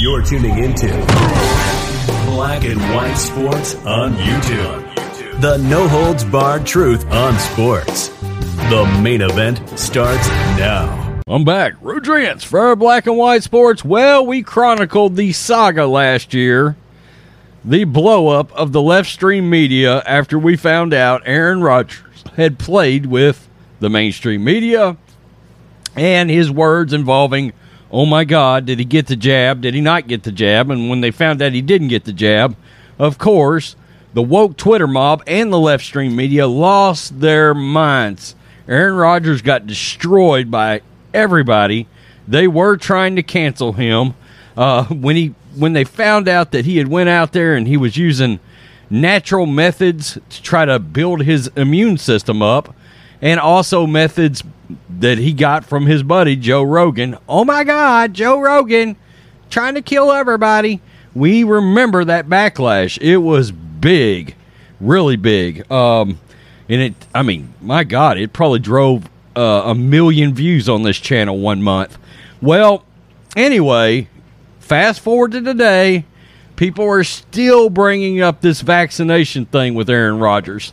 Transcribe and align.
You're 0.00 0.22
tuning 0.22 0.62
into 0.62 0.86
Black 2.26 2.62
and 2.62 2.80
White 2.94 3.16
Sports 3.16 3.74
on 3.84 4.12
YouTube. 4.12 5.40
The 5.40 5.56
no 5.56 5.88
holds 5.88 6.22
barred 6.24 6.64
truth 6.64 7.04
on 7.10 7.36
sports. 7.40 8.06
The 8.70 9.00
main 9.02 9.22
event 9.22 9.58
starts 9.76 10.28
now. 10.56 11.20
I'm 11.26 11.44
back. 11.44 11.74
Rodrance 11.82 12.44
for 12.44 12.76
Black 12.76 13.08
and 13.08 13.16
White 13.16 13.42
Sports. 13.42 13.84
Well, 13.84 14.24
we 14.24 14.44
chronicled 14.44 15.16
the 15.16 15.32
saga 15.32 15.84
last 15.88 16.32
year, 16.32 16.76
the 17.64 17.82
blow 17.82 18.28
up 18.28 18.52
of 18.52 18.70
the 18.70 18.80
left 18.80 19.10
stream 19.10 19.50
media 19.50 20.04
after 20.06 20.38
we 20.38 20.56
found 20.56 20.94
out 20.94 21.22
Aaron 21.26 21.60
Rodgers 21.60 22.22
had 22.36 22.56
played 22.56 23.06
with 23.06 23.48
the 23.80 23.90
mainstream 23.90 24.44
media 24.44 24.96
and 25.96 26.30
his 26.30 26.52
words 26.52 26.92
involving 26.92 27.52
oh 27.90 28.06
my 28.06 28.24
God, 28.24 28.66
did 28.66 28.78
he 28.78 28.84
get 28.84 29.06
the 29.06 29.16
jab? 29.16 29.60
Did 29.62 29.74
he 29.74 29.80
not 29.80 30.06
get 30.08 30.22
the 30.22 30.32
jab? 30.32 30.70
And 30.70 30.88
when 30.90 31.00
they 31.00 31.10
found 31.10 31.42
out 31.42 31.52
he 31.52 31.62
didn't 31.62 31.88
get 31.88 32.04
the 32.04 32.12
jab, 32.12 32.56
of 32.98 33.18
course, 33.18 33.76
the 34.14 34.22
woke 34.22 34.56
Twitter 34.56 34.86
mob 34.86 35.22
and 35.26 35.52
the 35.52 35.58
left 35.58 35.84
stream 35.84 36.16
media 36.16 36.46
lost 36.46 37.20
their 37.20 37.54
minds. 37.54 38.34
Aaron 38.66 38.96
Rodgers 38.96 39.42
got 39.42 39.66
destroyed 39.66 40.50
by 40.50 40.82
everybody. 41.14 41.86
They 42.26 42.48
were 42.48 42.76
trying 42.76 43.16
to 43.16 43.22
cancel 43.22 43.72
him 43.72 44.14
uh, 44.56 44.84
when 44.86 45.16
he 45.16 45.34
when 45.56 45.72
they 45.72 45.84
found 45.84 46.28
out 46.28 46.52
that 46.52 46.64
he 46.64 46.76
had 46.76 46.88
went 46.88 47.08
out 47.08 47.32
there 47.32 47.54
and 47.54 47.66
he 47.66 47.76
was 47.76 47.96
using 47.96 48.38
natural 48.90 49.46
methods 49.46 50.18
to 50.30 50.42
try 50.42 50.64
to 50.64 50.78
build 50.78 51.22
his 51.22 51.50
immune 51.56 51.98
system 51.98 52.42
up 52.42 52.74
and 53.20 53.40
also 53.40 53.86
methods 53.86 54.42
that 54.88 55.18
he 55.18 55.32
got 55.32 55.64
from 55.64 55.86
his 55.86 56.02
buddy 56.02 56.36
Joe 56.36 56.62
Rogan. 56.62 57.16
Oh 57.28 57.44
my 57.44 57.64
God, 57.64 58.14
Joe 58.14 58.40
Rogan 58.40 58.96
trying 59.50 59.74
to 59.74 59.82
kill 59.82 60.12
everybody. 60.12 60.80
We 61.14 61.44
remember 61.44 62.04
that 62.04 62.28
backlash. 62.28 62.98
It 63.00 63.18
was 63.18 63.50
big, 63.50 64.34
really 64.80 65.16
big. 65.16 65.70
Um, 65.70 66.18
and 66.68 66.80
it, 66.82 66.94
I 67.14 67.22
mean, 67.22 67.54
my 67.60 67.84
God, 67.84 68.18
it 68.18 68.32
probably 68.32 68.58
drove 68.58 69.08
uh, 69.34 69.62
a 69.66 69.74
million 69.74 70.34
views 70.34 70.68
on 70.68 70.82
this 70.82 70.98
channel 70.98 71.38
one 71.38 71.62
month. 71.62 71.96
Well, 72.42 72.84
anyway, 73.36 74.08
fast 74.60 75.00
forward 75.00 75.32
to 75.32 75.40
today, 75.40 76.04
people 76.56 76.84
are 76.86 77.04
still 77.04 77.70
bringing 77.70 78.20
up 78.20 78.40
this 78.40 78.60
vaccination 78.60 79.46
thing 79.46 79.74
with 79.74 79.88
Aaron 79.88 80.18
Rodgers. 80.18 80.72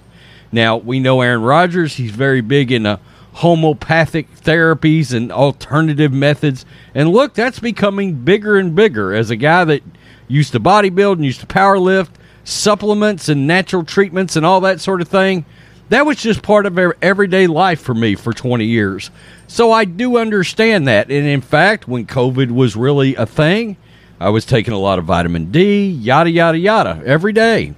Now, 0.52 0.77
we 0.77 0.99
know 0.99 1.21
Aaron 1.21 1.41
Rodgers, 1.41 1.95
he's 1.95 2.11
very 2.11 2.41
big 2.41 2.71
in 2.71 2.85
uh, 2.85 2.97
homeopathic 3.36 4.33
therapies 4.36 5.14
and 5.14 5.30
alternative 5.30 6.14
methods. 6.14 6.66
And 6.94 7.09
look, 7.09 7.33
that's 7.33 7.59
becoming 7.59 8.14
bigger 8.14 8.58
and 8.58 8.73
bigger 8.73 9.14
as 9.14 9.30
a 9.30 9.36
guy 9.36 9.66
that 9.66 9.83
used 10.30 10.53
to 10.53 10.59
bodybuild 10.59 11.14
and 11.14 11.25
used 11.25 11.42
to 11.42 11.45
power 11.45 11.77
lift, 11.77 12.17
supplements 12.45 13.27
and 13.27 13.45
natural 13.45 13.83
treatments 13.83 14.38
and 14.38 14.45
all 14.45 14.61
that 14.61 14.80
sort 14.80 15.02
of 15.02 15.09
thing. 15.09 15.43
That 15.89 16.05
was 16.05 16.17
just 16.17 16.43
part 16.43 16.65
of 16.65 16.80
everyday 17.02 17.45
life 17.48 17.82
for 17.82 17.93
me 17.93 18.15
for 18.15 18.32
20 18.32 18.64
years. 18.64 19.11
So 19.48 19.70
I 19.70 19.83
do 19.83 20.17
understand 20.17 20.88
that. 20.88 21.11
And 21.11 21.27
in 21.27 21.42
fact, 21.42 21.89
when 21.89 22.05
COVID 22.08 22.52
was 22.52 22.77
really 22.77 23.15
a 23.15 23.26
thing, 23.26 23.76
I 24.17 24.30
was 24.30 24.45
taking 24.45 24.73
a 24.73 24.80
lot 24.80 24.98
of 24.98 25.04
vitamin 25.04 25.52
D, 25.52 25.89
yada, 25.89 26.30
yada, 26.30 26.58
yada, 26.58 27.04
every 27.05 27.33
day. 27.33 27.73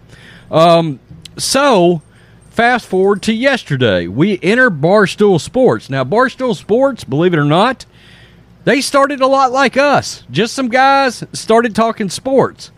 Um, 0.52 1.00
so 1.36 2.04
fast 2.58 2.88
forward 2.88 3.22
to 3.22 3.32
yesterday. 3.32 4.08
We 4.08 4.40
enter 4.42 4.72
Barstool 4.72 5.40
Sports. 5.40 5.92
Now, 5.92 6.04
Barstool 6.04 6.56
Sports, 6.56 7.04
believe 7.04 7.36
it 7.36 7.38
or 7.38 7.46
not, 7.46 7.86
they 8.64 8.82
started 8.82 9.22
a 9.22 9.28
lot 9.28 9.52
like 9.52 9.78
us. 9.78 10.24
Just 10.32 10.56
some 10.56 10.68
guys 10.68 11.24
started 11.34 11.76
talking 11.76 12.10
sports. 12.10 12.72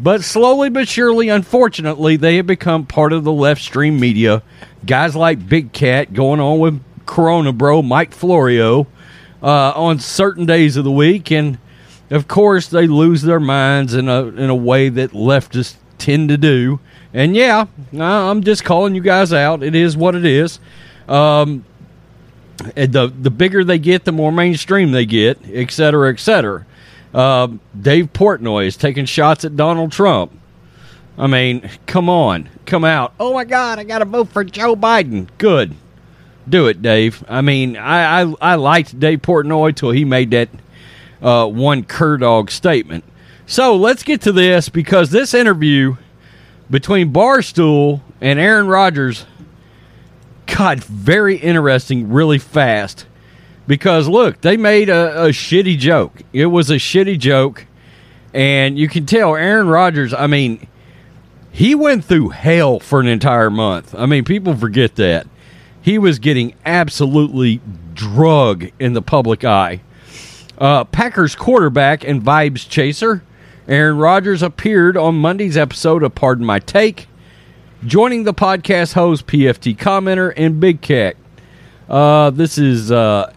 But 0.00 0.24
slowly 0.24 0.68
but 0.68 0.88
surely, 0.88 1.28
unfortunately, 1.28 2.16
they 2.16 2.34
have 2.38 2.48
become 2.48 2.86
part 2.86 3.12
of 3.12 3.22
the 3.22 3.30
left 3.30 3.62
stream 3.62 4.00
media. 4.00 4.42
Guys 4.84 5.14
like 5.14 5.48
Big 5.48 5.72
Cat 5.72 6.12
going 6.12 6.40
on 6.40 6.58
with 6.58 6.82
Corona 7.06 7.52
Bro, 7.52 7.82
Mike 7.82 8.12
Florio, 8.12 8.88
uh, 9.40 9.70
on 9.76 10.00
certain 10.00 10.44
days 10.44 10.76
of 10.76 10.82
the 10.82 10.90
week. 10.90 11.30
And 11.30 11.58
of 12.10 12.26
course, 12.26 12.66
they 12.66 12.88
lose 12.88 13.22
their 13.22 13.38
minds 13.38 13.94
in 13.94 14.08
a, 14.08 14.24
in 14.24 14.50
a 14.50 14.56
way 14.56 14.88
that 14.88 15.12
leftists 15.12 15.76
tend 15.98 16.30
to 16.30 16.36
do. 16.36 16.80
And 17.14 17.36
yeah, 17.36 17.66
I'm 17.98 18.42
just 18.42 18.64
calling 18.64 18.96
you 18.96 19.00
guys 19.00 19.32
out. 19.32 19.62
It 19.62 19.76
is 19.76 19.96
what 19.96 20.16
it 20.16 20.24
is. 20.26 20.58
Um, 21.08 21.64
the 22.74 23.12
the 23.16 23.30
bigger 23.30 23.62
they 23.62 23.78
get, 23.78 24.04
the 24.04 24.12
more 24.12 24.32
mainstream 24.32 24.90
they 24.90 25.06
get, 25.06 25.38
et 25.52 25.70
cetera, 25.70 26.12
et 26.12 26.18
cetera. 26.18 26.66
Uh, 27.14 27.48
Dave 27.80 28.12
Portnoy 28.12 28.66
is 28.66 28.76
taking 28.76 29.04
shots 29.04 29.44
at 29.44 29.56
Donald 29.56 29.92
Trump. 29.92 30.32
I 31.16 31.28
mean, 31.28 31.70
come 31.86 32.08
on, 32.08 32.48
come 32.66 32.84
out. 32.84 33.14
Oh 33.20 33.32
my 33.32 33.44
God, 33.44 33.78
I 33.78 33.84
got 33.84 34.00
to 34.00 34.04
vote 34.04 34.30
for 34.30 34.42
Joe 34.42 34.74
Biden. 34.74 35.28
Good, 35.38 35.76
do 36.48 36.66
it, 36.66 36.82
Dave. 36.82 37.24
I 37.28 37.42
mean, 37.42 37.76
I 37.76 38.22
I, 38.22 38.34
I 38.40 38.54
liked 38.56 38.98
Dave 38.98 39.22
Portnoy 39.22 39.76
till 39.76 39.92
he 39.92 40.04
made 40.04 40.32
that 40.32 40.48
uh, 41.22 41.46
one 41.46 41.84
cur 41.84 42.16
dog 42.16 42.50
statement. 42.50 43.04
So 43.46 43.76
let's 43.76 44.02
get 44.02 44.22
to 44.22 44.32
this 44.32 44.68
because 44.68 45.10
this 45.10 45.34
interview 45.34 45.96
between 46.70 47.12
Barstool 47.12 48.00
and 48.20 48.38
Aaron 48.38 48.68
Rodgers 48.68 49.26
got 50.46 50.78
very 50.78 51.36
interesting 51.36 52.10
really 52.10 52.38
fast 52.38 53.06
because 53.66 54.08
look, 54.08 54.40
they 54.40 54.56
made 54.56 54.88
a, 54.88 55.24
a, 55.24 55.28
shitty 55.28 55.78
joke. 55.78 56.22
It 56.32 56.46
was 56.46 56.70
a 56.70 56.76
shitty 56.76 57.18
joke, 57.18 57.66
and 58.32 58.78
you 58.78 58.88
can 58.88 59.06
tell 59.06 59.34
Aaron 59.34 59.68
Rodgers. 59.68 60.12
I 60.12 60.26
mean, 60.26 60.66
he 61.50 61.74
went 61.74 62.04
through 62.04 62.30
hell 62.30 62.80
for 62.80 63.00
an 63.00 63.06
entire 63.06 63.50
month. 63.50 63.94
I 63.94 64.06
mean, 64.06 64.24
people 64.24 64.56
forget 64.56 64.96
that 64.96 65.26
he 65.80 65.98
was 65.98 66.18
getting 66.18 66.54
absolutely 66.64 67.60
drug 67.94 68.70
in 68.78 68.92
the 68.92 69.02
public 69.02 69.44
eye. 69.44 69.80
Uh, 70.58 70.84
Packers 70.84 71.34
quarterback 71.34 72.04
and 72.04 72.22
vibes 72.22 72.68
chaser 72.68 73.22
Aaron 73.66 73.96
Rodgers 73.96 74.42
appeared 74.42 74.94
on 74.94 75.14
Monday's 75.14 75.56
episode 75.56 76.02
of 76.02 76.14
Pardon 76.14 76.44
My 76.44 76.58
Take, 76.58 77.08
joining 77.86 78.24
the 78.24 78.34
podcast 78.34 78.92
host, 78.92 79.26
PFT 79.26 79.74
commenter, 79.74 80.34
and 80.36 80.60
Big 80.60 80.82
Cat. 80.82 81.16
Uh, 81.88 82.28
this 82.28 82.58
is 82.58 82.92
uh, 82.92 83.32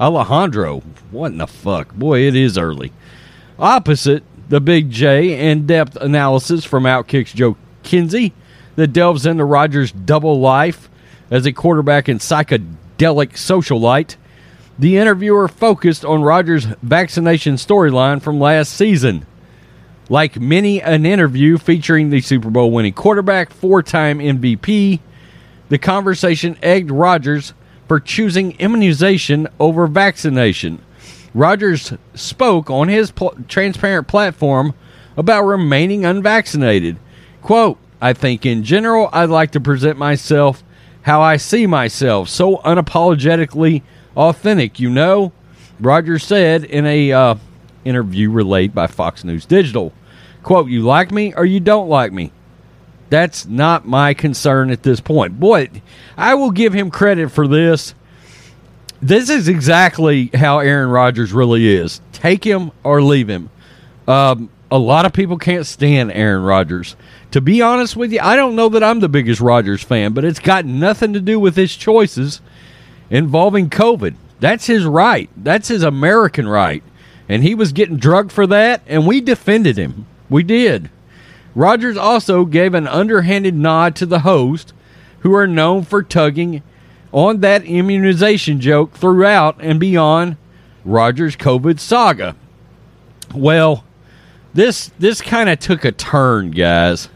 Alejandro. 0.00 0.78
What 1.10 1.32
in 1.32 1.38
the 1.38 1.48
fuck? 1.48 1.92
Boy, 1.92 2.20
it 2.20 2.36
is 2.36 2.56
early. 2.56 2.92
Opposite 3.58 4.22
the 4.48 4.60
Big 4.60 4.92
J 4.92 5.50
in 5.50 5.66
depth 5.66 5.96
analysis 5.96 6.64
from 6.64 6.84
Outkick's 6.84 7.32
Joe 7.32 7.56
Kinsey 7.82 8.32
that 8.76 8.92
delves 8.92 9.26
into 9.26 9.44
Rodgers' 9.44 9.90
double 9.90 10.38
life 10.38 10.88
as 11.32 11.46
a 11.46 11.52
quarterback 11.52 12.06
and 12.06 12.20
psychedelic 12.20 13.32
socialite. 13.32 14.14
The 14.78 14.98
interviewer 14.98 15.48
focused 15.48 16.04
on 16.04 16.22
Rodgers' 16.22 16.66
vaccination 16.80 17.54
storyline 17.56 18.22
from 18.22 18.38
last 18.38 18.72
season. 18.72 19.26
Like 20.08 20.40
many 20.40 20.80
an 20.80 21.04
interview 21.04 21.58
featuring 21.58 22.10
the 22.10 22.20
Super 22.20 22.50
Bowl 22.50 22.70
winning 22.70 22.94
quarterback, 22.94 23.52
four 23.52 23.82
time 23.82 24.18
MVP, 24.18 25.00
the 25.68 25.78
conversation 25.78 26.56
egged 26.62 26.90
Rodgers 26.90 27.52
for 27.86 28.00
choosing 28.00 28.52
immunization 28.52 29.48
over 29.60 29.86
vaccination. 29.86 30.80
Rodgers 31.34 31.92
spoke 32.14 32.70
on 32.70 32.88
his 32.88 33.10
pl- 33.10 33.36
transparent 33.48 34.08
platform 34.08 34.74
about 35.16 35.44
remaining 35.44 36.04
unvaccinated. 36.04 36.96
Quote, 37.42 37.78
I 38.00 38.12
think 38.12 38.46
in 38.46 38.62
general, 38.64 39.08
I'd 39.12 39.28
like 39.28 39.50
to 39.52 39.60
present 39.60 39.98
myself 39.98 40.62
how 41.02 41.20
I 41.20 41.36
see 41.36 41.66
myself, 41.66 42.28
so 42.28 42.58
unapologetically 42.58 43.82
authentic, 44.16 44.78
you 44.78 44.90
know? 44.90 45.32
Rodgers 45.80 46.24
said 46.24 46.64
in 46.64 46.86
a 46.86 47.12
uh, 47.12 47.34
interview 47.88 48.30
relayed 48.30 48.74
by 48.74 48.86
Fox 48.86 49.24
News 49.24 49.46
Digital. 49.46 49.92
Quote, 50.42 50.68
you 50.68 50.82
like 50.82 51.10
me 51.10 51.34
or 51.34 51.44
you 51.44 51.60
don't 51.60 51.88
like 51.88 52.12
me. 52.12 52.32
That's 53.10 53.46
not 53.46 53.86
my 53.86 54.14
concern 54.14 54.70
at 54.70 54.82
this 54.82 55.00
point. 55.00 55.40
Boy, 55.40 55.70
I 56.16 56.34
will 56.34 56.50
give 56.50 56.72
him 56.72 56.90
credit 56.90 57.30
for 57.30 57.48
this. 57.48 57.94
this 59.00 59.30
is 59.30 59.48
exactly 59.48 60.30
how 60.34 60.58
Aaron 60.58 60.90
Rodgers 60.90 61.32
really 61.32 61.66
is. 61.66 62.00
Take 62.12 62.44
him 62.44 62.70
or 62.82 63.00
leave 63.00 63.28
him. 63.28 63.50
Um, 64.06 64.50
a 64.70 64.78
lot 64.78 65.06
of 65.06 65.12
people 65.12 65.38
can't 65.38 65.66
stand 65.66 66.12
Aaron 66.12 66.42
Rodgers. 66.42 66.96
To 67.32 67.40
be 67.40 67.62
honest 67.62 67.96
with 67.96 68.12
you, 68.12 68.20
I 68.20 68.36
don't 68.36 68.56
know 68.56 68.68
that 68.70 68.82
I'm 68.82 69.00
the 69.00 69.08
biggest 69.08 69.40
Rodgers 69.40 69.82
fan, 69.82 70.12
but 70.12 70.24
it's 70.24 70.40
got 70.40 70.64
nothing 70.64 71.12
to 71.14 71.20
do 71.20 71.38
with 71.38 71.56
his 71.56 71.74
choices 71.76 72.40
involving 73.10 73.70
COVID. 73.70 74.14
That's 74.40 74.66
his 74.66 74.84
right. 74.84 75.30
That's 75.36 75.68
his 75.68 75.82
American 75.82 76.48
right. 76.48 76.82
And 77.28 77.42
he 77.42 77.54
was 77.54 77.72
getting 77.72 77.96
drugged 77.96 78.32
for 78.32 78.46
that, 78.46 78.82
and 78.86 79.06
we 79.06 79.20
defended 79.20 79.76
him. 79.76 80.06
We 80.30 80.42
did. 80.42 80.90
Rodgers 81.54 81.96
also 81.96 82.44
gave 82.44 82.74
an 82.74 82.86
underhanded 82.86 83.54
nod 83.54 83.96
to 83.96 84.06
the 84.06 84.20
host, 84.20 84.72
who 85.20 85.34
are 85.34 85.46
known 85.46 85.84
for 85.84 86.02
tugging 86.02 86.62
on 87.12 87.40
that 87.40 87.64
immunization 87.64 88.60
joke 88.60 88.92
throughout 88.92 89.56
and 89.60 89.80
beyond 89.80 90.36
Rodgers' 90.84 91.36
COVID 91.36 91.80
saga. 91.80 92.36
Well, 93.34 93.84
this 94.54 94.90
this 94.98 95.20
kind 95.20 95.48
of 95.48 95.58
took 95.58 95.84
a 95.84 95.92
turn, 95.92 96.50
guys, 96.50 97.08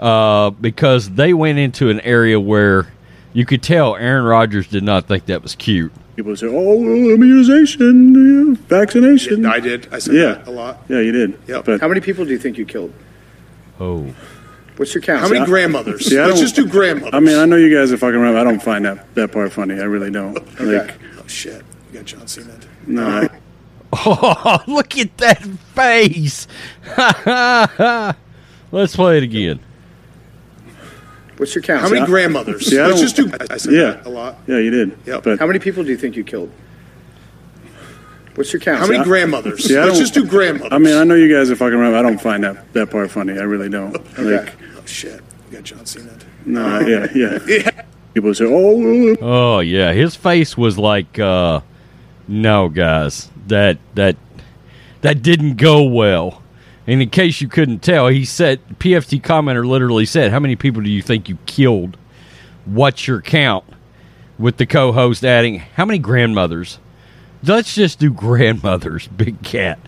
uh, 0.00 0.50
because 0.50 1.10
they 1.10 1.32
went 1.34 1.58
into 1.58 1.90
an 1.90 2.00
area 2.00 2.40
where 2.40 2.92
you 3.32 3.44
could 3.44 3.62
tell 3.62 3.96
Aaron 3.96 4.24
Rodgers 4.24 4.66
did 4.66 4.82
not 4.82 5.06
think 5.06 5.26
that 5.26 5.42
was 5.42 5.54
cute. 5.54 5.92
People 6.16 6.34
say, 6.34 6.46
"Oh, 6.46 6.52
well, 6.76 7.10
immunization, 7.14 8.14
yeah, 8.48 8.54
vaccination." 8.68 9.44
I 9.44 9.60
did. 9.60 9.86
I 9.92 9.98
said 9.98 10.14
Yeah. 10.14 10.22
that 10.34 10.46
a 10.48 10.50
lot. 10.50 10.82
Yeah, 10.88 11.00
you 11.00 11.12
did. 11.12 11.38
Yep. 11.46 11.64
But 11.66 11.80
How 11.80 11.88
many 11.88 12.00
people 12.00 12.24
do 12.24 12.30
you 12.30 12.38
think 12.38 12.56
you 12.56 12.64
killed? 12.64 12.92
Oh, 13.78 14.06
What's 14.78 14.94
your 14.94 15.00
count? 15.02 15.20
How 15.20 15.28
many 15.28 15.40
I- 15.40 15.44
grandmothers? 15.46 16.06
See, 16.06 16.18
I 16.18 16.26
Let's 16.26 16.40
just 16.40 16.54
do 16.56 16.66
grandmothers. 16.66 17.14
I 17.14 17.20
mean, 17.20 17.38
I 17.38 17.44
know 17.46 17.56
you 17.56 17.74
guys 17.74 17.92
are 17.92 17.96
fucking 17.96 18.18
around. 18.20 18.36
I 18.36 18.44
don't 18.44 18.62
find 18.62 18.84
that 18.84 19.14
that 19.14 19.32
part 19.32 19.52
funny. 19.52 19.74
I 19.80 19.84
really 19.84 20.10
don't. 20.10 20.36
Like, 20.60 20.94
oh 21.18 21.26
shit, 21.26 21.62
you 21.92 21.98
got 21.98 22.04
John 22.06 22.26
Cena. 22.26 22.52
no. 22.86 23.06
I- 23.06 23.28
oh 23.92 24.58
look 24.66 24.98
at 24.98 25.16
that 25.18 25.42
face! 25.74 26.46
Let's 28.72 28.96
play 28.96 29.18
it 29.18 29.22
again. 29.22 29.60
What's 31.36 31.54
your 31.54 31.62
count? 31.62 31.82
How 31.82 31.88
many 31.88 32.04
grandmothers? 32.06 32.66
See, 32.66 32.78
I 32.78 32.86
Let's 32.86 33.00
just 33.00 33.16
do. 33.16 33.30
I 33.50 33.56
said 33.58 33.72
Yeah. 33.72 33.82
that 33.92 34.06
a 34.06 34.08
lot. 34.08 34.38
yeah, 34.46 34.58
you 34.58 34.70
did. 34.70 34.96
Yep. 35.06 35.22
But 35.22 35.38
How 35.38 35.46
many 35.46 35.58
people 35.58 35.84
do 35.84 35.90
you 35.90 35.96
think 35.96 36.16
you 36.16 36.24
killed? 36.24 36.50
What's 38.34 38.52
your 38.52 38.60
count? 38.60 38.80
How 38.80 38.86
many 38.86 39.02
grandmothers? 39.04 39.64
See, 39.66 39.76
I 39.76 39.82
Let's 39.84 39.94
don't- 39.94 40.00
just 40.02 40.14
do 40.14 40.24
grandmothers. 40.26 40.72
I 40.72 40.78
mean, 40.78 40.94
I 40.96 41.04
know 41.04 41.14
you 41.14 41.34
guys 41.34 41.50
are 41.50 41.56
fucking 41.56 41.74
around. 41.78 41.94
I 41.94 42.02
don't 42.02 42.20
find 42.20 42.44
that 42.44 42.72
that 42.74 42.90
part 42.90 43.10
funny. 43.10 43.32
I 43.38 43.42
really 43.42 43.68
don't. 43.68 43.92
Like, 44.18 44.52
oh 44.76 44.82
shit, 44.84 45.20
you 45.50 45.56
got 45.56 45.64
John 45.64 45.86
Cena. 45.86 46.10
no. 46.44 46.80
Yeah, 46.80 47.06
yeah. 47.14 47.70
People 48.14 48.34
say, 48.34 48.44
"Oh, 48.46 48.78
well, 48.78 49.16
Oh 49.20 49.60
yeah, 49.60 49.92
his 49.92 50.16
face 50.16 50.56
was 50.56 50.78
like, 50.78 51.18
uh, 51.18 51.60
no, 52.28 52.68
guys, 52.70 53.30
that 53.46 53.78
that 53.94 54.16
that 55.02 55.22
didn't 55.22 55.56
go 55.56 55.82
well. 55.82 56.42
And 56.86 57.02
in 57.02 57.10
case 57.10 57.40
you 57.40 57.48
couldn't 57.48 57.80
tell, 57.80 58.08
he 58.08 58.24
said 58.24 58.60
PFT 58.78 59.20
commenter 59.20 59.66
literally 59.66 60.06
said, 60.06 60.30
"How 60.30 60.38
many 60.38 60.56
people 60.56 60.82
do 60.82 60.90
you 60.90 61.02
think 61.02 61.28
you 61.28 61.38
killed? 61.46 61.96
What's 62.64 63.06
your 63.08 63.20
count?" 63.20 63.64
With 64.38 64.58
the 64.58 64.66
co-host 64.66 65.24
adding, 65.24 65.62
"How 65.74 65.84
many 65.84 65.98
grandmothers?" 65.98 66.78
Let's 67.42 67.74
just 67.74 67.98
do 67.98 68.10
grandmothers, 68.12 69.08
Big 69.08 69.42
Cat. 69.42 69.78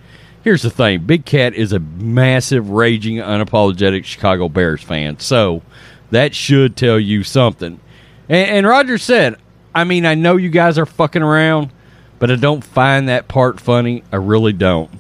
Here's 0.43 0.63
the 0.63 0.71
thing: 0.71 1.01
Big 1.01 1.25
Cat 1.25 1.55
is 1.55 1.73
a 1.73 1.79
massive, 1.79 2.71
raging, 2.71 3.17
unapologetic 3.17 4.05
Chicago 4.05 4.49
Bears 4.49 4.83
fan, 4.83 5.19
so 5.19 5.63
that 6.11 6.35
should 6.35 6.77
tell 6.77 6.99
you 6.99 7.23
something. 7.23 7.81
And, 8.29 8.51
and 8.51 8.67
Roger 8.67 8.99
said, 8.99 9.37
I 9.75 9.85
mean, 9.85 10.07
I 10.07 10.15
know 10.15 10.37
you 10.37 10.49
guys 10.49 10.79
are 10.79 10.87
fucking 10.87 11.23
around, 11.23 11.71
but 12.19 12.31
I 12.31 12.37
don't 12.37 12.65
find 12.65 13.09
that 13.09 13.29
part 13.29 13.61
funny. 13.61 14.03
I 14.11 14.17
really 14.17 14.53
don't. 14.53 14.91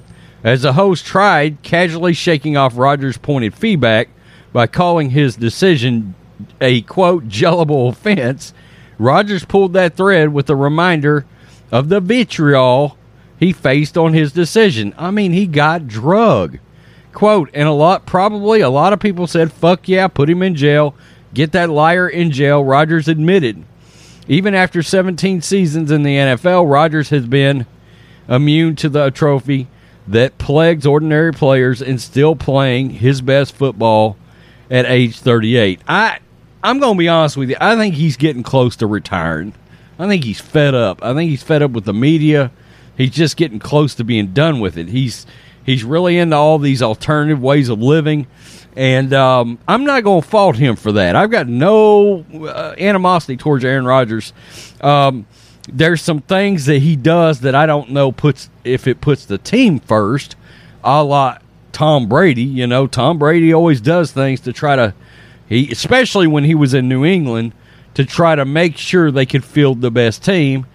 As 0.44 0.62
the 0.62 0.75
host 0.75 1.05
tried 1.05 1.62
casually 1.62 2.12
shaking 2.12 2.56
off 2.56 2.79
Rodgers' 2.79 3.19
pointed 3.19 3.55
feedback 3.55 4.08
by 4.52 4.67
calling 4.67 5.11
his 5.11 5.37
decision 5.37 6.14
a 6.61 6.82
quote 6.82 7.29
gullible 7.29 7.88
offense, 7.88 8.55
Rodgers 8.99 9.44
pulled 9.44 9.73
that 9.73 9.96
thread 9.96 10.32
with 10.32 10.49
a 10.49 10.56
reminder 10.56 11.26
of 11.73 11.88
the 11.88 12.00
vitriol 12.00 12.96
he 13.38 13.52
faced 13.52 13.99
on 13.99 14.12
his 14.12 14.32
decision. 14.32 14.94
I 14.96 15.11
mean, 15.11 15.32
he 15.32 15.46
got 15.46 15.88
drug. 15.88 16.58
Quote, 17.12 17.50
and 17.52 17.69
a 17.69 17.73
lot, 17.73 18.06
probably 18.06 18.61
a 18.61 18.70
lot 18.70 18.93
of 18.93 19.00
people 19.00 19.26
said, 19.26 19.52
fuck 19.52 19.88
yeah, 19.88 20.08
put 20.08 20.31
him 20.31 20.43
in 20.43 20.55
jail. 20.55 20.94
Get 21.34 21.52
that 21.52 21.70
liar 21.70 22.08
in 22.08 22.31
jail, 22.31 22.64
Rodgers 22.64 23.08
admitted. 23.08 23.64
Even 24.29 24.55
after 24.55 24.82
17 24.82 25.43
seasons 25.43 25.91
in 25.91 26.02
the 26.02 26.17
NFL, 26.17 26.70
Rodgers 26.70 27.11
has 27.11 27.26
been 27.26 27.67
immune 28.29 28.76
to 28.76 28.88
the 28.88 29.11
trophy 29.11 29.69
that 30.08 30.38
plagues 30.38 30.87
ordinary 30.87 31.32
players 31.32 31.82
and 31.82 32.00
still 32.00 32.34
playing 32.34 32.90
his 32.90 33.20
best 33.20 33.55
football 33.55 34.16
at 34.70 34.87
age 34.87 35.19
38. 35.19 35.81
I 35.87 36.19
I'm 36.62 36.81
going 36.81 36.94
to 36.94 36.99
be 36.99 37.08
honest 37.08 37.37
with 37.37 37.50
you. 37.50 37.56
I 37.60 37.76
think 37.76 37.94
he's 37.94 38.16
getting 38.16 38.43
close 38.43 38.76
to 38.76 38.87
retiring. 38.87 39.55
I 39.99 40.08
think 40.08 40.25
he's 40.25 40.40
fed 40.40 40.75
up. 40.75 41.02
I 41.05 41.14
think 41.14 41.31
he's 41.31 41.43
fed 41.43 41.62
up 41.62 41.70
with 41.70 41.84
the 41.84 41.94
media. 41.94 42.50
He's 42.96 43.10
just 43.10 43.37
getting 43.37 43.58
close 43.58 43.94
to 43.96 44.05
being 44.05 44.28
done 44.28 44.60
with 44.60 44.76
it. 44.76 44.88
He's 44.88 45.25
he's 45.64 45.84
really 45.84 46.19
into 46.19 46.37
all 46.37 46.58
these 46.58 46.82
alternative 46.82 47.40
ways 47.40 47.69
of 47.69 47.81
living, 47.81 48.26
and 48.75 49.12
um, 49.12 49.58
I'm 49.69 49.84
not 49.84 50.02
going 50.02 50.22
to 50.22 50.28
fault 50.28 50.56
him 50.56 50.75
for 50.75 50.93
that. 50.93 51.14
I've 51.14 51.31
got 51.31 51.46
no 51.46 52.25
uh, 52.44 52.75
animosity 52.78 53.37
towards 53.37 53.64
Aaron 53.64 53.84
Rodgers. 53.84 54.32
Um, 54.81 55.26
there's 55.73 56.03
some 56.03 56.20
things 56.20 56.67
that 56.67 56.81
he 56.81 56.97
does 56.97 57.41
that 57.41 57.55
I 57.55 57.67
don't 57.67 57.91
know 57.91 58.12
puts 58.12 58.50
if 58.65 58.87
it 58.87 59.00
puts 59.00 59.25
the 59.25 59.38
team 59.38 59.79
first, 59.81 60.37
a 60.82 61.03
la 61.03 61.38
Tom 61.73 62.09
Brady. 62.09 62.43
You 62.43 62.67
know, 62.67 62.87
Tom 62.87 63.19
Brady 63.19 63.53
always 63.53 63.81
does 63.81 64.12
things 64.12 64.41
to 64.41 64.53
try 64.53 64.76
to 64.76 64.94
he 65.49 65.70
especially 65.70 66.26
when 66.26 66.44
he 66.44 66.55
was 66.55 66.75
in 66.75 66.88
New 66.88 67.05
England 67.05 67.53
to 67.94 68.05
try 68.05 68.35
to 68.35 68.44
make 68.44 68.76
sure 68.76 69.11
they 69.11 69.26
could 69.26 69.44
field 69.44 69.81
the 69.81 69.91
best 69.91 70.25
team. 70.25 70.67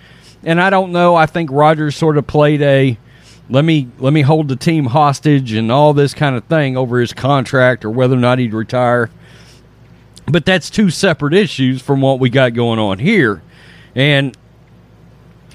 And 0.44 0.60
I 0.60 0.69
don't 0.69 0.92
know, 0.92 1.16
I 1.16 1.25
think 1.25 1.50
Rodgers 1.51 1.95
sort 1.95 2.18
of 2.18 2.28
played 2.28 2.62
a 2.62 2.98
let 3.50 3.66
me 3.66 3.90
let 4.00 4.13
me 4.13 4.22
hold 4.22 4.48
the 4.48 4.56
team 4.56 4.86
hostage 4.86 5.54
and 5.54 5.72
all 5.72 5.94
this 5.94 6.13
kind 6.13 6.36
of 6.36 6.44
thing 6.45 6.78
over 6.78 7.00
his 7.00 7.13
contract 7.13 7.86
or 7.86 7.90
whether 7.90 8.16
or 8.16 8.19
not 8.19 8.40
he'd 8.40 8.54
retire. 8.54 9.10
But 10.25 10.45
that's 10.45 10.69
two 10.69 10.90
separate 10.90 11.34
issues 11.34 11.81
from 11.81 12.01
what 12.01 12.19
we 12.19 12.30
got 12.30 12.54
going 12.54 12.80
on 12.80 13.00
here. 13.00 13.42
And 13.95 14.36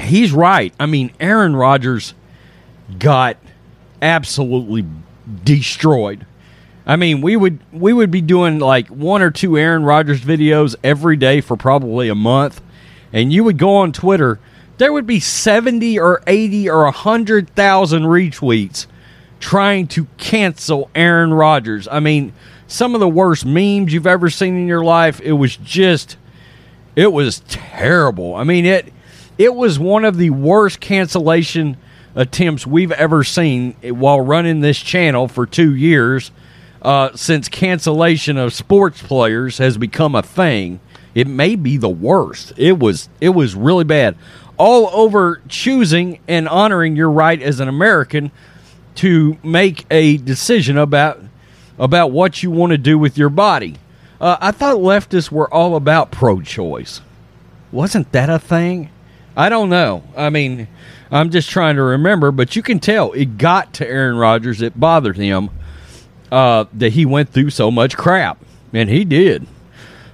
he's 0.01 0.33
right. 0.33 0.73
I 0.79 0.87
mean, 0.87 1.13
Aaron 1.21 1.57
Rodgers 1.57 2.15
got 2.99 3.37
absolutely 4.01 4.87
destroyed. 5.45 6.27
I 6.87 6.97
mean, 6.97 7.21
we 7.21 7.37
would 7.37 7.59
we 7.73 7.93
would 7.93 8.11
be 8.11 8.23
doing 8.23 8.59
like 8.59 8.89
one 8.89 9.21
or 9.21 9.31
two 9.31 9.59
Aaron 9.59 9.85
Rodgers 9.85 10.23
videos 10.23 10.75
every 10.83 11.17
day 11.17 11.43
for 11.43 11.57
probably 11.57 12.09
a 12.09 12.15
month, 12.15 12.63
and 13.13 13.31
you 13.33 13.45
would 13.45 13.59
go 13.59 13.77
on 13.77 13.93
Twitter. 13.93 14.41
There 14.79 14.93
would 14.93 15.07
be 15.07 15.21
seventy 15.21 15.99
or 15.99 16.23
eighty 16.27 16.71
or 16.71 16.91
hundred 16.91 17.51
thousand 17.51 18.05
retweets 18.05 18.87
trying 19.39 19.87
to 19.89 20.07
cancel 20.17 20.91
Aaron 20.95 21.35
Rodgers. 21.35 21.87
I 21.89 22.01
mean, 22.01 22.33
some 22.67 22.95
of 22.95 23.01
the 23.01 23.09
worst 23.09 23.45
memes 23.45 23.93
you've 23.93 24.07
ever 24.07 24.31
seen 24.31 24.57
in 24.57 24.67
your 24.67 24.85
life. 24.85 25.21
It 25.21 25.33
was 25.33 25.57
just, 25.57 26.17
it 26.97 27.13
was 27.13 27.41
terrible. 27.49 28.35
I 28.35 28.45
mean 28.45 28.67
it, 28.67 28.93
it 29.39 29.55
was 29.55 29.79
one 29.79 30.05
of 30.05 30.17
the 30.17 30.31
worst 30.31 30.81
cancellation 30.81 31.77
attempts 32.15 32.67
we've 32.67 32.93
ever 32.93 33.23
seen 33.23 33.73
while 33.83 34.21
running 34.21 34.61
this 34.61 34.79
channel 34.79 35.29
for 35.29 35.47
two 35.47 35.75
years 35.75 36.33
uh, 36.83 37.11
since 37.15 37.49
cancellation 37.49 38.37
of 38.37 38.53
sports 38.53 39.01
players 39.03 39.59
has 39.59 39.79
become 39.79 40.15
a 40.15 40.23
thing. 40.23 40.81
It 41.15 41.27
may 41.27 41.57
be 41.57 41.77
the 41.77 41.89
worst. 41.89 42.53
It 42.57 42.79
was 42.79 43.09
it 43.21 43.31
was 43.31 43.55
really 43.55 43.85
bad. 43.85 44.17
All 44.57 44.89
over 44.93 45.41
choosing 45.49 46.21
and 46.29 46.49
honoring 46.49 46.97
your 46.97 47.11
right 47.11 47.41
as 47.41 47.61
an 47.61 47.69
American 47.69 48.31
to 48.97 49.39
make 49.43 49.87
a 49.91 50.17
decision 50.19 50.77
about 50.77 51.21
about 51.79 52.11
what 52.11 52.43
you 52.43 52.51
want 52.51 52.73
to 52.73 52.79
do 52.79 52.99
with 52.99 53.17
your 53.17 53.29
body. 53.29 53.77
Uh, 54.21 54.37
I 54.41 54.51
thought 54.51 54.79
leftists 54.79 55.31
were 55.31 55.53
all 55.53 55.77
about 55.77 56.11
pro-choice. 56.11 57.01
Wasn't 57.71 58.11
that 58.11 58.29
a 58.29 58.41
thing? 58.41 58.91
I 59.39 59.49
don't 59.49 59.71
know. 59.71 60.03
I 60.17 60.31
mean, 60.31 60.67
I'm 61.13 61.31
just 61.31 61.49
trying 61.49 61.77
to 61.77 61.83
remember, 61.83 62.33
but 62.33 62.57
you 62.57 62.63
can 62.63 62.81
tell 62.81 63.13
it 63.13 63.39
got 63.39 63.73
to 63.75 63.87
Aaron 63.89 64.17
Rodgers. 64.17 64.61
It 64.61 64.79
bothered 64.79 65.17
him 65.17 65.51
uh, 66.33 66.65
that 66.75 66.93
he 66.95 67.07
went 67.07 67.31
through 67.31 67.51
so 67.51 67.71
much 67.71 67.97
crap, 67.97 68.45
and 68.73 68.91
he 68.91 69.05
did. 69.05 69.47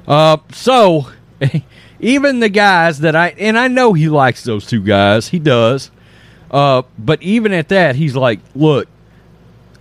Uh, 0.06 0.36
so 0.52 1.08
even 2.00 2.40
the 2.40 2.50
guys 2.50 3.00
that 3.00 3.16
I 3.16 3.28
and 3.38 3.58
I 3.58 3.66
know 3.68 3.94
he 3.94 4.10
likes 4.10 4.44
those 4.44 4.66
two 4.66 4.82
guys, 4.82 5.28
he 5.28 5.38
does. 5.38 5.90
Uh, 6.50 6.82
but 6.98 7.22
even 7.22 7.54
at 7.54 7.70
that, 7.70 7.96
he's 7.96 8.14
like, 8.14 8.40
look, 8.54 8.88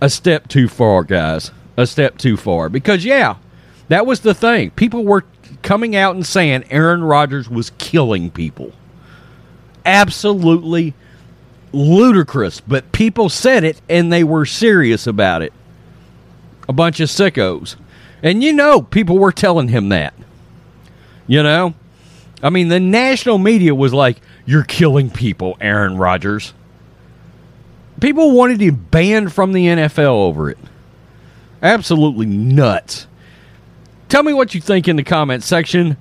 a 0.00 0.08
step 0.08 0.48
too 0.48 0.68
far, 0.68 1.04
guys. 1.04 1.50
A 1.76 1.86
step 1.86 2.16
too 2.16 2.38
far. 2.38 2.70
Because 2.70 3.04
yeah, 3.04 3.36
that 3.88 4.06
was 4.06 4.20
the 4.20 4.32
thing. 4.32 4.70
People 4.70 5.04
were 5.04 5.26
coming 5.60 5.94
out 5.94 6.14
and 6.14 6.24
saying 6.26 6.64
Aaron 6.70 7.04
Rodgers 7.04 7.50
was 7.50 7.72
killing 7.76 8.30
people. 8.30 8.72
Absolutely 9.84 10.94
ludicrous, 11.72 12.60
but 12.60 12.92
people 12.92 13.28
said 13.28 13.64
it 13.64 13.80
and 13.88 14.12
they 14.12 14.24
were 14.24 14.46
serious 14.46 15.06
about 15.06 15.42
it. 15.42 15.52
A 16.68 16.72
bunch 16.72 17.00
of 17.00 17.08
sickos. 17.08 17.76
And 18.22 18.42
you 18.42 18.52
know, 18.52 18.80
people 18.80 19.18
were 19.18 19.32
telling 19.32 19.68
him 19.68 19.90
that. 19.90 20.14
You 21.26 21.42
know? 21.42 21.74
I 22.42 22.50
mean, 22.50 22.68
the 22.68 22.80
national 22.80 23.38
media 23.38 23.74
was 23.74 23.92
like, 23.92 24.20
You're 24.46 24.64
killing 24.64 25.10
people, 25.10 25.56
Aaron 25.60 25.96
Rodgers. 25.96 26.54
People 28.00 28.32
wanted 28.32 28.60
him 28.60 28.86
banned 28.90 29.32
from 29.32 29.52
the 29.52 29.66
NFL 29.66 30.08
over 30.08 30.50
it. 30.50 30.58
Absolutely 31.62 32.26
nuts. 32.26 33.06
Tell 34.08 34.22
me 34.22 34.34
what 34.34 34.54
you 34.54 34.60
think 34.60 34.88
in 34.88 34.96
the 34.96 35.02
comment 35.02 35.42
section. 35.42 35.96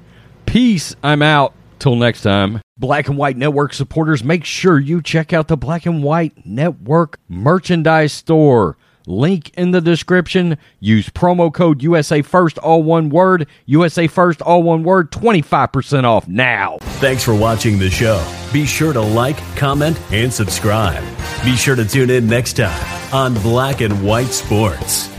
Peace. 0.46 0.96
I'm 1.02 1.22
out. 1.22 1.54
Till 1.80 1.96
next 1.96 2.22
time. 2.22 2.63
Black 2.76 3.08
and 3.08 3.18
White 3.18 3.38
Network 3.38 3.72
supporters, 3.74 4.24
make 4.24 4.44
sure 4.44 4.80
you 4.80 5.02
check 5.02 5.32
out 5.32 5.48
the 5.48 5.56
Black 5.56 5.86
and 5.86 6.04
White 6.04 6.44
Network 6.44 7.20
merchandise 7.30 8.14
store. 8.14 8.78
Link 9.06 9.52
in 9.56 9.72
the 9.72 9.82
description. 9.82 10.58
Use 10.80 11.10
promo 11.10 11.54
code 11.54 11.84
USA 11.84 12.24
First, 12.24 12.58
all 12.58 12.82
one 12.82 13.10
word. 13.10 13.48
USA 13.66 14.08
First, 14.08 14.42
all 14.42 14.64
one 14.64 14.84
word. 14.84 15.12
25% 15.12 16.06
off 16.06 16.28
now. 16.28 16.78
Thanks 17.00 17.24
for 17.24 17.36
watching 17.36 17.78
the 17.78 17.92
show. 17.92 18.26
Be 18.52 18.66
sure 18.66 18.94
to 18.94 19.02
like, 19.02 19.38
comment, 19.56 20.00
and 20.12 20.34
subscribe. 20.34 21.04
Be 21.44 21.56
sure 21.56 21.76
to 21.76 21.86
tune 21.86 22.10
in 22.10 22.28
next 22.28 22.54
time 22.54 23.14
on 23.14 23.36
Black 23.36 23.82
and 23.82 24.04
White 24.04 24.28
Sports. 24.28 25.10